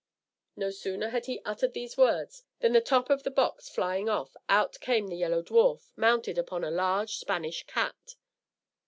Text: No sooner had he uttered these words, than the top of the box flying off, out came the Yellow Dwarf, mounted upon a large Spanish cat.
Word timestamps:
No 0.55 0.71
sooner 0.71 1.09
had 1.09 1.27
he 1.27 1.43
uttered 1.45 1.73
these 1.73 1.95
words, 1.95 2.43
than 2.59 2.73
the 2.73 2.81
top 2.81 3.11
of 3.11 3.21
the 3.21 3.29
box 3.29 3.69
flying 3.69 4.09
off, 4.09 4.35
out 4.49 4.79
came 4.79 5.09
the 5.09 5.15
Yellow 5.15 5.43
Dwarf, 5.43 5.91
mounted 5.95 6.39
upon 6.39 6.63
a 6.63 6.71
large 6.71 7.17
Spanish 7.17 7.61
cat. 7.67 8.15